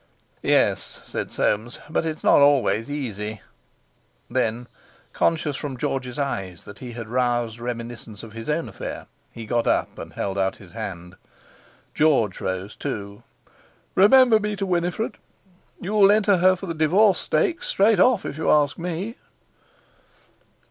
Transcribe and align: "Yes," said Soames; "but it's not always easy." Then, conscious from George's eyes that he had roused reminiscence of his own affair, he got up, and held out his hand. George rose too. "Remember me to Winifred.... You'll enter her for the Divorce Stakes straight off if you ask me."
"Yes," 0.41 0.99
said 1.05 1.31
Soames; 1.31 1.77
"but 1.87 2.07
it's 2.07 2.23
not 2.23 2.39
always 2.41 2.89
easy." 2.89 3.39
Then, 4.31 4.65
conscious 5.13 5.55
from 5.55 5.77
George's 5.77 6.17
eyes 6.17 6.63
that 6.63 6.79
he 6.79 6.93
had 6.93 7.07
roused 7.07 7.59
reminiscence 7.59 8.23
of 8.23 8.33
his 8.33 8.49
own 8.49 8.67
affair, 8.67 9.05
he 9.31 9.45
got 9.45 9.67
up, 9.67 9.99
and 9.99 10.13
held 10.13 10.39
out 10.39 10.55
his 10.55 10.71
hand. 10.71 11.17
George 11.93 12.41
rose 12.41 12.75
too. 12.75 13.21
"Remember 13.93 14.39
me 14.39 14.55
to 14.55 14.65
Winifred.... 14.65 15.19
You'll 15.79 16.11
enter 16.11 16.37
her 16.37 16.55
for 16.55 16.65
the 16.65 16.73
Divorce 16.73 17.19
Stakes 17.19 17.67
straight 17.67 17.99
off 17.99 18.25
if 18.25 18.39
you 18.39 18.49
ask 18.49 18.79
me." 18.79 19.17